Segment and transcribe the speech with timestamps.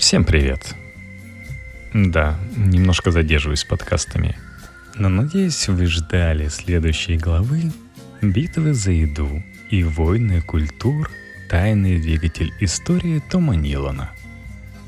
[0.00, 0.74] Всем привет.
[1.92, 4.34] Да, немножко задерживаюсь с подкастами.
[4.94, 7.70] Но надеюсь, вы ждали следующей главы
[8.22, 11.10] «Битвы за еду и войны культур.
[11.50, 14.10] Тайный двигатель истории Тома Нилана».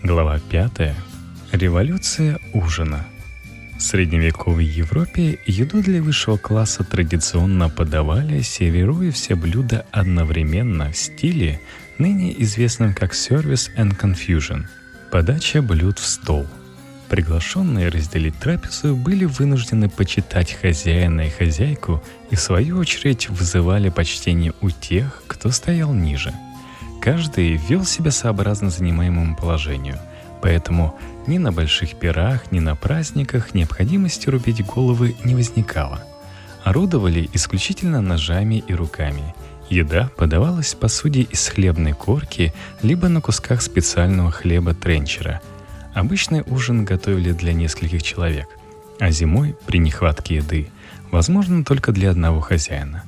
[0.03, 0.97] Глава пятая.
[1.53, 3.05] Революция ужина.
[3.77, 11.61] В средневековой Европе еду для высшего класса традиционно подавали, сервируя все блюда одновременно в стиле,
[11.99, 14.65] ныне известном как Service and Confusion–
[15.13, 16.47] Подача блюд в стол.
[17.11, 24.55] Приглашенные разделить трапезу были вынуждены почитать хозяина и хозяйку и в свою очередь вызывали почтение
[24.63, 26.33] у тех, кто стоял ниже.
[27.03, 29.99] Каждый вел себя сообразно занимаемому положению,
[30.41, 36.03] поэтому ни на больших пирах, ни на праздниках необходимости рубить головы не возникало.
[36.65, 39.35] Орудовали исключительно ножами и руками–
[39.73, 45.41] Еда подавалась по сути из хлебной корки, либо на кусках специального хлеба тренчера.
[45.95, 48.49] Обычный ужин готовили для нескольких человек,
[49.01, 50.69] а зимой, при нехватке еды,
[51.11, 53.05] возможно только для одного хозяина.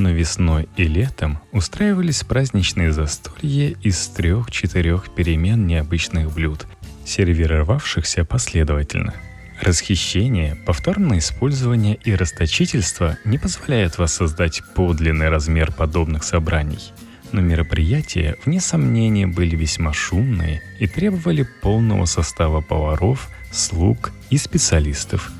[0.00, 6.66] Но весной и летом устраивались праздничные застолья из трех-четырех перемен необычных блюд,
[7.04, 9.14] сервировавшихся последовательно–
[9.60, 16.92] Расхищение, повторное использование и расточительство не позволяют воссоздать подлинный размер подобных собраний.
[17.32, 25.30] Но мероприятия, вне сомнения, были весьма шумные и требовали полного состава поваров, слуг и специалистов,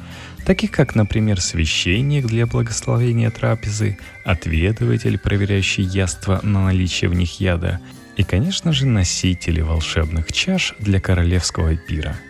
[0.45, 7.81] таких как, например, священник для благословения трапезы, отведыватель, проверяющий яства на наличие в них яда,
[8.17, 12.19] и, конечно же, носители волшебных чаш для королевского пира–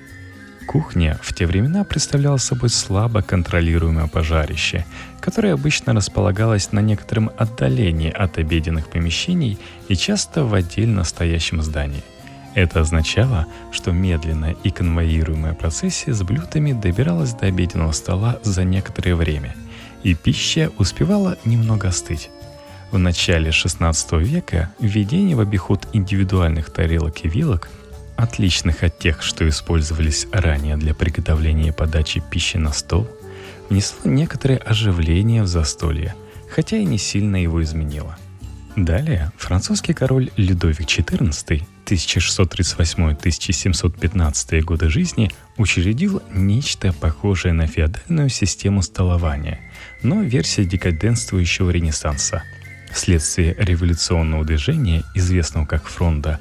[0.70, 4.86] Кухня в те времена представляла собой слабо контролируемое пожарище,
[5.18, 12.04] которое обычно располагалось на некотором отдалении от обеденных помещений и часто в отдельно стоящем здании.
[12.54, 19.16] Это означало, что медленная и конвоируемая процессия с блюдами добиралась до обеденного стола за некоторое
[19.16, 19.56] время,
[20.04, 22.30] и пища успевала немного остыть.
[22.92, 27.68] В начале XVI века введение в обиход индивидуальных тарелок и вилок–
[28.22, 33.06] отличных от тех, что использовались ранее для приготовления и подачи пищи на стол,
[33.68, 36.14] внесло некоторое оживление в застолье,
[36.50, 38.18] хотя и не сильно его изменило.
[38.76, 49.58] Далее французский король Людовик XIV 1638-1715 годы жизни учредил нечто похожее на феодальную систему столования,
[50.02, 52.44] но версия декаденствующего ренессанса–
[52.92, 56.40] Вследствие революционного движения, известного как фронта,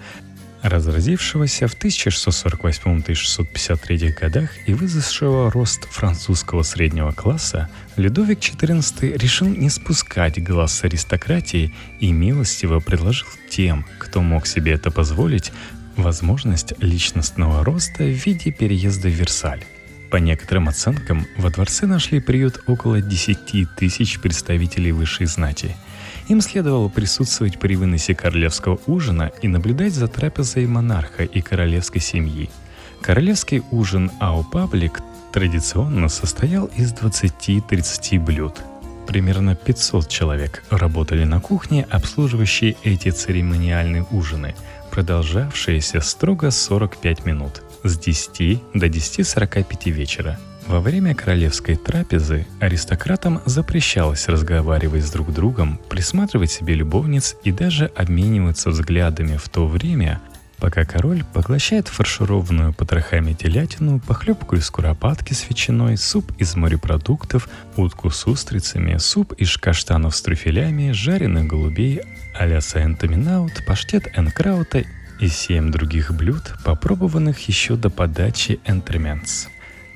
[0.62, 10.44] разразившегося в 1648-1653 годах и вызвавшего рост французского среднего класса, Людовик XIV решил не спускать
[10.44, 15.52] глаз аристократии и милостиво предложил тем, кто мог себе это позволить,
[15.96, 19.64] возможность личностного роста в виде переезда в Версаль.
[20.10, 25.76] По некоторым оценкам, во дворце нашли приют около 10 тысяч представителей высшей знати–
[26.30, 32.50] им следовало присутствовать при выносе королевского ужина и наблюдать за трапезой монарха и королевской семьи.
[33.02, 35.02] Королевский ужин «Ау Паблик»
[35.34, 38.62] традиционно состоял из 20-30 блюд.
[39.08, 44.56] Примерно 500 человек работали на кухне, обслуживающей эти церемониальные ужины,
[44.92, 50.40] продолжавшиеся строго 45 минут, с 10 до 10.45 вечера–
[50.70, 57.88] во время королевской трапезы аристократам запрещалось разговаривать с друг другом, присматривать себе любовниц и даже
[57.96, 60.22] обмениваться взглядами в то время,
[60.58, 68.12] пока король поглощает фаршированную потрохами телятину, похлебку из куропатки с ветчиной, суп из морепродуктов, утку
[68.12, 72.02] с устрицами, суп из каштанов с трюфелями, жареных голубей,
[72.38, 74.84] а-ля саентаминаут, паштет энкраута
[75.20, 79.48] и семь других блюд, попробованных еще до подачи энтременс.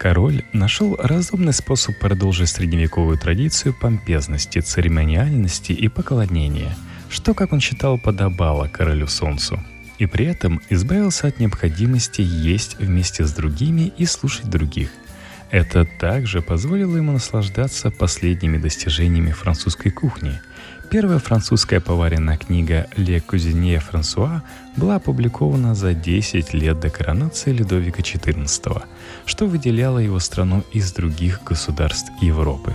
[0.04, 6.76] Король нашел разумный способ продолжить средневековую традицию помпезности, церемониальности и поклонения,
[7.10, 9.64] что, как он считал, подобало королю солнцу.
[10.00, 14.90] И при этом избавился от необходимости есть вместе с другими и слушать других.
[15.52, 20.38] Это также позволило ему наслаждаться последними достижениями французской кухни–
[20.94, 24.44] Первая французская поваренная книга «Ле Кузинье Франсуа»
[24.76, 28.84] была опубликована за 10 лет до коронации Людовика XIV,
[29.26, 32.74] что выделяло его страну из других государств Европы.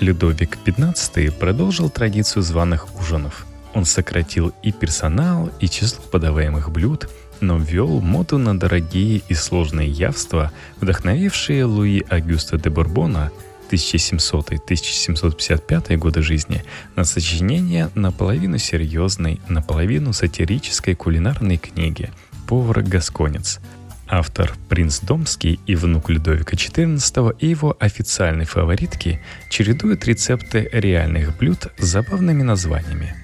[0.00, 3.46] Людовик XV продолжил традицию званых ужинов.
[3.72, 7.08] Он сократил и персонал, и число подаваемых блюд,
[7.40, 10.50] но ввел моду на дорогие и сложные явства,
[10.80, 13.30] вдохновившие Луи Агюста де Бурбона
[13.76, 16.62] 1700-1755 годы жизни
[16.96, 22.10] на сочинение наполовину серьезной, наполовину сатирической кулинарной книги.
[22.46, 23.60] «Повар-гасконец»,
[24.06, 31.68] Автор Принц Домский и внук Людовика XIV и его официальной фаворитки чередуют рецепты реальных блюд
[31.78, 33.14] с забавными названиями.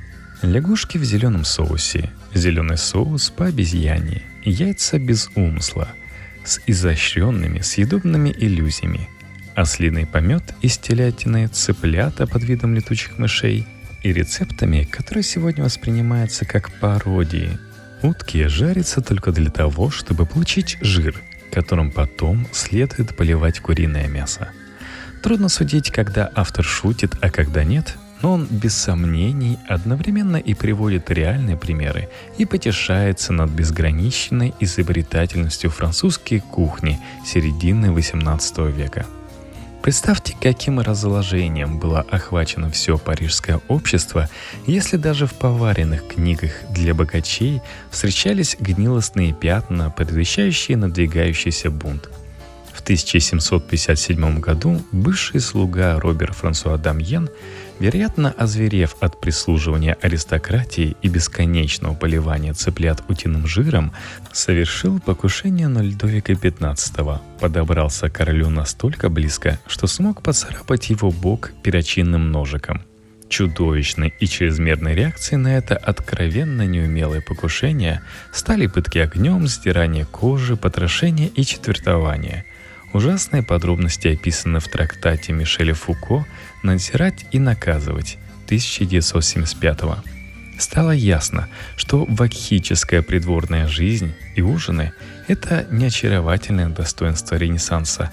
[0.43, 5.89] Лягушки в зеленом соусе, зеленый соус по обезьяне, яйца без умысла,
[6.45, 9.07] с изощренными съедобными иллюзиями,
[9.55, 13.67] ослиный помет из телятины, цыплята под видом летучих мышей
[14.03, 17.59] и рецептами, которые сегодня воспринимаются как пародии
[18.03, 21.21] Утки жарятся только для того, чтобы получить жир,
[21.53, 24.49] которым потом следует поливать куриное мясо.
[25.23, 31.11] Трудно судить, когда автор шутит, а когда нет, но он без сомнений одновременно и приводит
[31.11, 32.09] реальные примеры
[32.39, 39.07] и потешается над безграничной изобретательностью французской кухни середины XVIII века–
[39.83, 44.29] Представьте, каким разложением было охвачено все парижское общество,
[44.67, 52.11] если даже в поваренных книгах для богачей встречались гнилостные пятна, предвещающие надвигающийся бунт.
[52.75, 57.31] В 1757 году бывший слуга Робер Франсуа Дамьен
[57.81, 63.93] Вероятно, озверев от прислуживания аристократии и бесконечного поливания цыплят утиным жиром,
[64.33, 71.53] совершил покушение на Льдовика XV, подобрался к королю настолько близко, что смог поцарапать его бок
[71.63, 72.83] перочинным ножиком.
[73.31, 81.29] Чудовищной и чрезмерной реакцией на это откровенно неумелое покушение стали пытки огнем, стирание кожи, потрошение
[81.29, 82.45] и четвертование–
[82.93, 86.27] Ужасные подробности описаны в трактате Мишеля Фуко
[86.65, 89.99] «Надзирать и наказывать» 1975 -го.
[90.59, 94.93] Стало ясно, что вакхическая придворная жизнь и ужины–
[95.29, 98.11] это не очаровательное достоинство Ренессанса,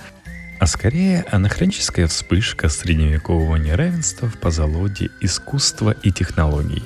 [0.60, 6.84] а скорее анахроническая вспышка средневекового неравенства в позолоде искусства и технологий.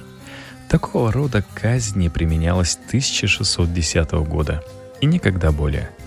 [0.69, 4.63] Такого рода казнь не применялась 1610 года
[5.01, 5.89] и никогда более–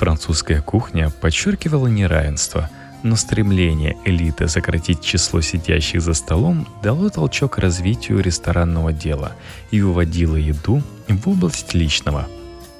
[0.00, 2.70] Французская кухня подчеркивала неравенство,
[3.02, 9.32] но стремление элиты сократить число сидящих за столом дало толчок развитию ресторанного дела
[9.70, 12.26] и выводило еду в область личного.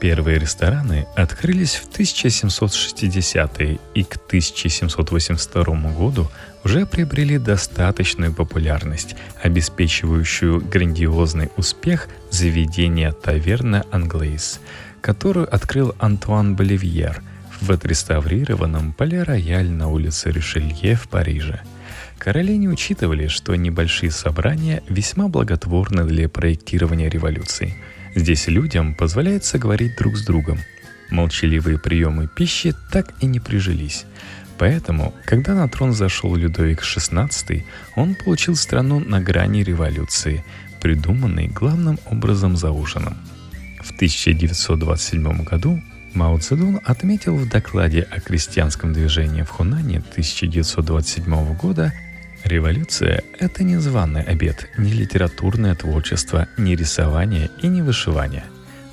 [0.01, 6.27] Первые рестораны открылись в 1760-е и к 1782 году
[6.65, 14.59] уже приобрели достаточную популярность, обеспечивающую грандиозный успех заведения таверна «Англейс»,
[15.01, 17.23] которую открыл Антуан Боливьер
[17.61, 21.61] в отреставрированном Пале-Рояль на улице Ришелье в Париже.
[22.19, 27.75] Короли не учитывали, что небольшие собрания весьма благотворны для проектирования революции.
[28.15, 30.59] Здесь людям позволяется говорить друг с другом.
[31.11, 34.05] Молчаливые приемы пищи так и не прижились.
[34.59, 37.65] Поэтому, когда на трон зашел Людовик XVI,
[37.97, 40.45] он получил страну на грани революции,
[40.83, 43.17] придуманной главным образом за ужином–
[43.83, 45.81] в 1927 году
[46.15, 51.93] Мао Цзэдун отметил в докладе о крестьянском движении в Хунане 1927 года
[52.45, 58.45] Революция— это не званый обед, не литературное творчество, не рисование и не вышивание.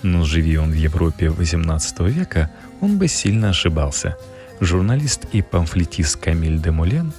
[0.03, 2.51] Но живи он в Европе XVIII века,
[2.82, 4.17] он бы сильно ошибался.
[4.60, 7.13] Журналист и памфлетист Камиль де Мулен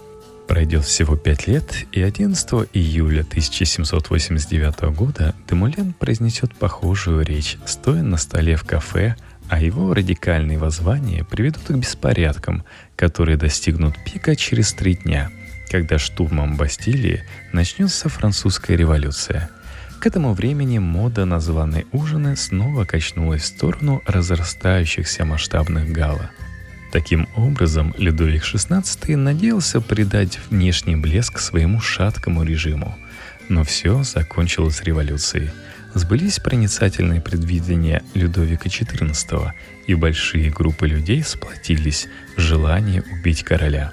[0.49, 8.17] Пройдет всего пять лет, и 11 июля 1789 года Демулен произнесет похожую речь, стоя на
[8.17, 9.15] столе в кафе–
[9.53, 12.63] а его радикальные воззвания приведут к беспорядкам,
[12.95, 15.29] которые достигнут пика через три дня,
[15.69, 19.51] когда штурмом Бастилии начнется французская революция.
[19.99, 26.31] К этому времени мода на званые ужины снова качнулась в сторону разрастающихся масштабных гала.
[26.91, 32.97] Таким образом, Людовик XVI надеялся придать внешний блеск своему шаткому режиму.
[33.49, 35.51] Но все закончилось революцией–
[35.93, 39.51] сбылись проницательные предвидения Людовика XIV,
[39.87, 43.91] и большие группы людей сплотились в желании убить короля.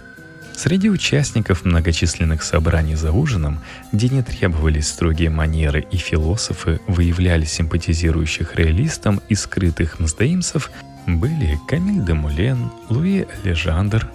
[0.57, 3.61] Среди участников многочисленных собраний за ужином,
[3.93, 10.71] где не требовались строгие манеры и философы выявляли симпатизирующих реалистам и скрытых мздоимцев,
[11.07, 14.07] были Камиль де Мулен, Луи Алежандр,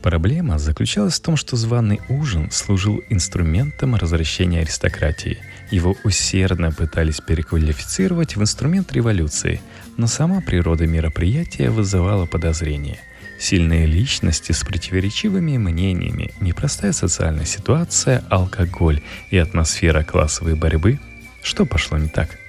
[0.06, 5.38] Проблема заключалась в том, что званый ужин служил инструментом развращения аристократии–
[5.70, 9.60] его усердно пытались переквалифицировать в инструмент революции,
[9.96, 13.00] но сама природа мероприятия вызывала подозрения.
[13.40, 21.00] Сильные личности с противоречивыми мнениями, непростая социальная ситуация, алкоголь и атмосфера классовой борьбы.
[21.42, 22.38] Что пошло не так–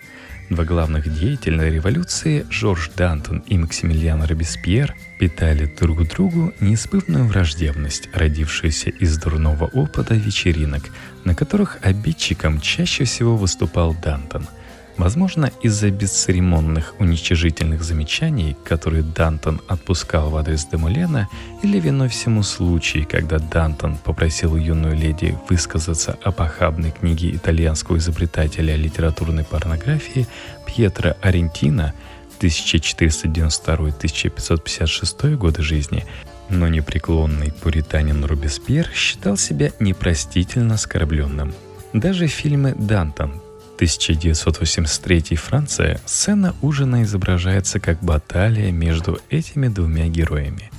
[0.50, 8.90] Два главных деятеля революции, Жорж Дантон и Максимилиан Робеспьер, питали друг другу неизбывную враждебность, родившуюся
[8.90, 10.84] из дурного опыта вечеринок,
[11.26, 14.48] на которых обидчиком чаще всего выступал Дантон–
[14.98, 21.30] Возможно, из-за бесцеремонных уничижительных замечаний, которые Дантон отпускал в адрес Демулена,
[21.62, 28.76] или виной всему случай, когда Дантон попросил юную леди высказаться о похабной книге итальянского изобретателя
[28.76, 30.26] литературной порнографии
[30.66, 31.94] Пьетро Арентино
[32.40, 36.08] 1492-1556 годы жизни,
[36.50, 41.54] но непреклонный пуританин Робеспьер считал себя непростительно оскорбленным.
[41.94, 43.44] Даже фильмы Дантон
[43.78, 50.72] 1983 Франция сцена ужина изображается как баталия между этими двумя героями.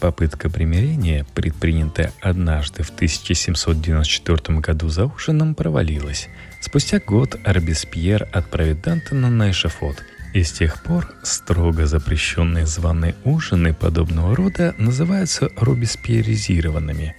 [0.00, 6.28] Попытка примирения, предпринятая однажды в 1794 году за ужином, провалилась.
[6.62, 10.02] Спустя год Арбеспьер отправит Дантона на эшафот,
[10.32, 17.14] и с тех пор строго запрещенные званые ужины подобного рода называются робеспьеризированными.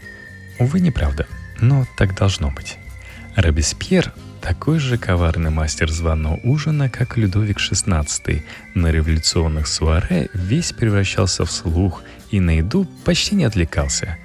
[0.58, 1.28] Увы, неправда,
[1.62, 2.80] но так должно быть.
[3.36, 8.42] Робеспьер такой же коварный мастер званого ужина, как Людовик XVI.
[8.74, 14.18] На революционных суаре весь превращался в слух и на еду почти не отвлекался.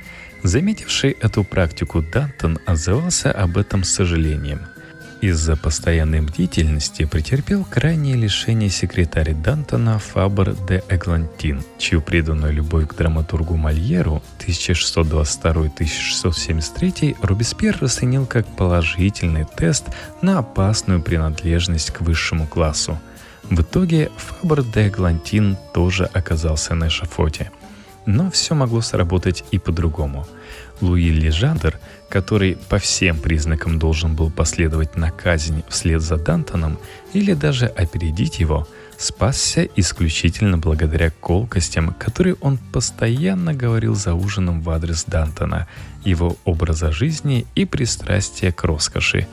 [0.43, 4.61] Заметивший эту практику Дантон отзывался об этом с сожалением–
[5.21, 12.95] из-за постоянной бдительности претерпел крайнее лишение секретаря Дантона Фабр де Эглантин, чью преданную любовь к
[12.95, 19.87] драматургу Мольеру 1622-1673 Робеспьер расценил как положительный тест
[20.23, 22.99] на опасную принадлежность к высшему классу.
[23.45, 27.51] В итоге Фабр де Эглантин тоже оказался на эшафоте.
[28.07, 30.27] Но все могло сработать и по-другому–
[30.85, 36.79] Луи Лежандер, который по всем признакам должен был последовать на казнь вслед за Дантоном
[37.13, 44.71] или даже опередить его, спасся исключительно благодаря колкостям, которые он постоянно говорил за ужином в
[44.71, 45.67] адрес Дантона,
[46.05, 49.27] его образа жизни и пристрастия к роскоши.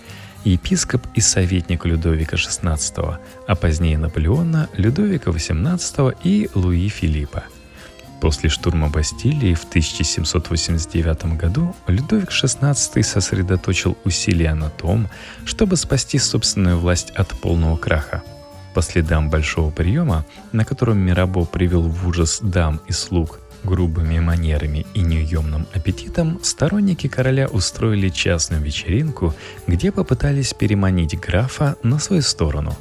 [0.44, 3.18] епископ и советник Людовика XVI,
[3.48, 7.44] а позднее Наполеона, Людовика XVIII и Луи Филиппа.
[8.22, 15.10] После штурма Бастилии в 1789 году Людовик XVI сосредоточил усилия на том,
[15.46, 18.22] чтобы спасти собственную власть от полного краха.
[18.76, 24.86] По следам большого приема, на котором Мирабо привел в ужас дам и слуг грубыми манерами
[24.94, 29.34] и неуемным аппетитом, сторонники короля устроили частную вечеринку,
[29.68, 32.78] где попытались переманить графа на свою сторону.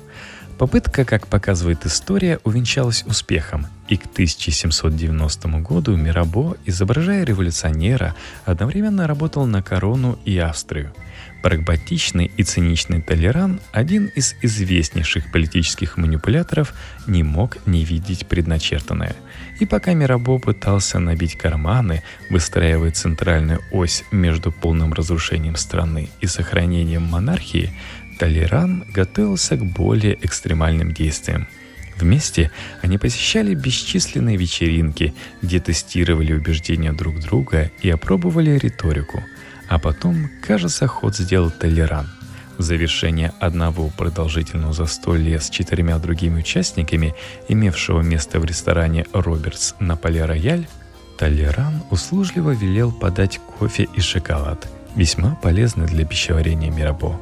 [0.60, 8.14] Попытка, как показывает история, увенчалась успехом, и к 1790 году Мирабо, изображая революционера,
[8.44, 10.92] одновременно работал на корону и Австрию–
[11.42, 16.74] Прагматичный и циничный Толеран, один из известнейших политических манипуляторов,
[17.06, 19.16] не мог не видеть предначертанное.
[19.58, 27.04] И пока Мирабо пытался набить карманы, выстраивая центральную ось между полным разрушением страны и сохранением
[27.04, 27.72] монархии,
[28.20, 31.48] Толеран готовился к более экстремальным действиям.
[31.96, 35.12] Вместе они посещали бесчисленные вечеринки,
[35.42, 39.24] где тестировали убеждения друг друга и опробовали риторику–
[39.70, 42.10] а потом, кажется, ход сделал Толеран.
[42.58, 47.14] В завершение одного продолжительного застолья с четырьмя другими участниками,
[47.48, 50.66] имевшего место в ресторане «Робертс» на Поле-Рояль,
[51.16, 57.20] Толеран услужливо велел подать кофе и шоколад, весьма полезный для пищеварения Мирабо.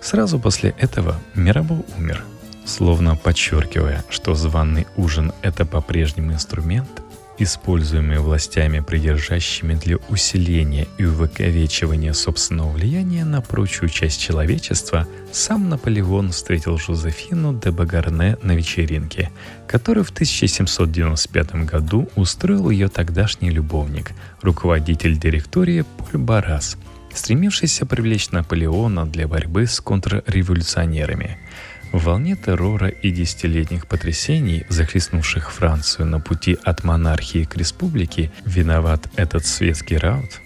[0.00, 2.24] Сразу после этого Мирабо умер.
[2.64, 7.02] Словно подчеркивая, что званный ужин– это по-прежнему инструмент,
[7.38, 16.30] используемые властями, придержащими для усиления и увековечивания собственного влияния на прочую часть человечества, сам Наполеон
[16.30, 19.30] встретил Жозефину де Багарне на вечеринке,
[19.66, 24.12] которую в 1795 году устроил ее тогдашний любовник,
[24.42, 26.76] руководитель директории Поль Барас,
[27.18, 31.38] стремившийся привлечь Наполеона для борьбы с контрреволюционерами–
[31.92, 39.08] в волне террора и десятилетних потрясений, захлестнувших Францию на пути от монархии к республике, виноват
[39.16, 40.40] этот светский раут?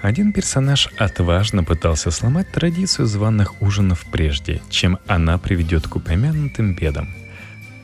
[0.00, 7.08] Один персонаж отважно пытался сломать традицию званых ужинов прежде, чем она приведет к упомянутым бедам.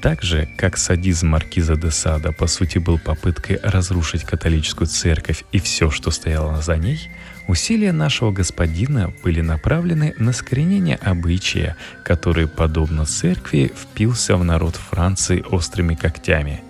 [0.01, 5.59] Так же, как садизм маркиза де Сада по сути был попыткой разрушить католическую церковь и
[5.59, 7.11] все, что стояло за ней–
[7.51, 15.45] Усилия нашего господина были направлены на скоренение обычая, который, подобно церкви, впился в народ Франции
[15.51, 16.63] острыми когтями.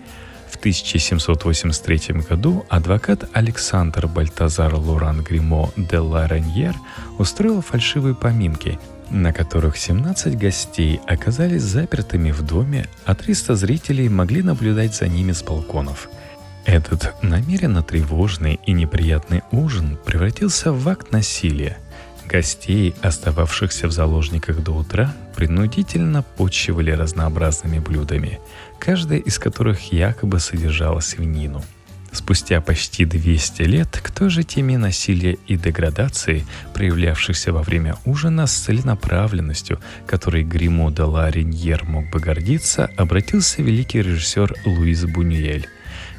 [0.50, 6.74] В 1783 году адвокат Александр Бальтазар Лоран Гримо де Лареньер
[7.18, 8.78] устроил фальшивые поминки,
[9.10, 15.32] на которых 17 гостей оказались запертыми в доме, а 300 зрителей могли наблюдать за ними
[15.32, 16.08] с балконов–
[16.64, 21.78] этот намеренно тревожный и неприятный ужин превратился в акт насилия.
[22.26, 28.38] Гостей, остававшихся в заложниках до утра, принудительно почивали разнообразными блюдами,
[28.78, 31.64] каждая из которых якобы содержала свинину.
[32.12, 36.44] Спустя почти 200 лет к той же теме насилия и деградации,
[36.74, 43.62] проявлявшихся во время ужина с целенаправленностью, которой Гримо де ла Реньер мог бы гордиться, обратился
[43.62, 45.68] великий режиссер Луис Бунюэль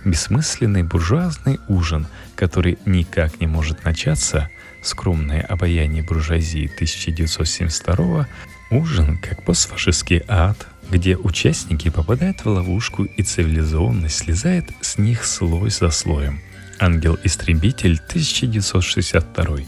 [0.05, 4.49] бессмысленный буржуазный ужин, который никак не может начаться,
[4.81, 8.27] скромное обаяние буржуазии 1972
[8.71, 15.69] ужин как постфашистский ад, где участники попадают в ловушку и цивилизованность слезает с них слой
[15.69, 16.41] за слоем.
[16.79, 19.59] Ангел-истребитель 1962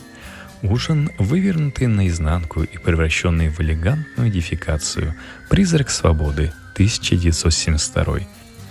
[0.63, 5.13] Ужин, вывернутый наизнанку и превращенный в элегантную дефикацию.
[5.50, 8.19] Призрак свободы 1972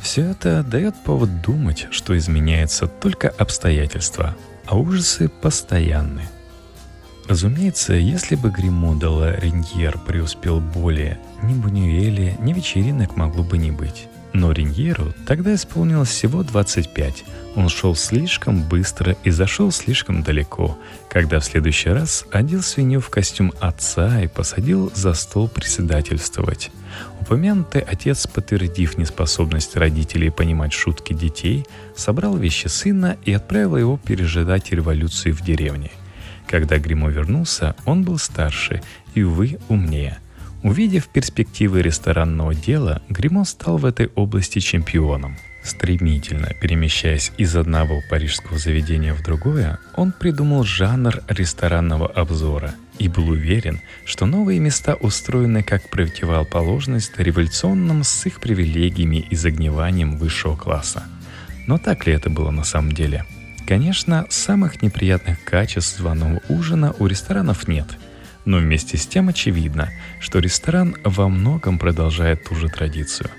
[0.02, 4.36] все это дает повод думать, что изменяется только обстоятельства,
[4.66, 6.22] а ужасы постоянны.
[7.28, 14.08] Разумеется, если бы Гримодала Реньер преуспел более, ни Бунюэли, ни вечеринок могло бы не быть.
[14.32, 17.24] Но Реньеру тогда исполнилось всего 25.
[17.54, 20.78] Он шел слишком быстро и зашел слишком далеко,
[21.10, 26.70] когда в следующий раз одел свинью в костюм отца и посадил за стол председательствовать.
[27.20, 34.72] Упомянутый отец, подтвердив неспособность родителей понимать шутки детей, собрал вещи сына и отправил его пережидать
[34.72, 35.90] революцию в деревне.
[36.46, 38.82] Когда Гримо вернулся, он был старше
[39.14, 40.18] и, увы, умнее.
[40.62, 45.36] Увидев перспективы ресторанного дела, Гримо стал в этой области чемпионом.
[45.64, 53.28] Стремительно перемещаясь из одного парижского заведения в другое, он придумал жанр ресторанного обзора и был
[53.28, 61.04] уверен, что новые места устроены как противоположность революционным с их привилегиями и загниванием высшего класса.
[61.66, 63.24] Но так ли это было на самом деле?
[63.66, 67.86] Конечно, самых неприятных качеств званого ужина у ресторанов нет.
[68.44, 73.30] Но вместе с тем очевидно, что ресторан во многом продолжает ту же традицию.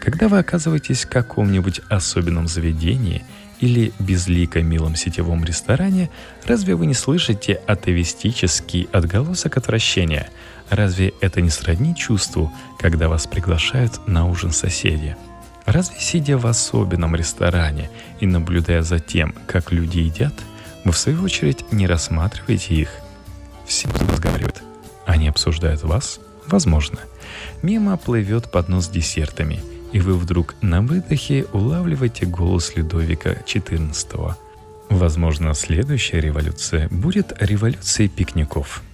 [0.00, 3.24] Когда вы оказываетесь в каком-нибудь особенном заведении
[3.60, 6.10] или безлико милом сетевом ресторане,
[6.46, 10.28] разве вы не слышите атовистический отголосок отвращения?
[10.70, 15.16] Разве это не сродни чувству, когда вас приглашают на ужин соседи?
[15.64, 17.90] Разве сидя в особенном ресторане
[18.20, 20.34] и наблюдая за тем, как люди едят,
[20.84, 22.90] вы в свою очередь не рассматриваете их?
[23.66, 24.62] Все разговаривают.
[25.04, 26.20] Они обсуждают вас?
[26.46, 26.98] Возможно.
[27.62, 29.60] Мимо плывет поднос с десертами,
[29.92, 34.34] и вы вдруг на выдохе улавливаете голос Людовика XIV.
[34.88, 38.82] Возможно, следующая революция будет революцией пикников–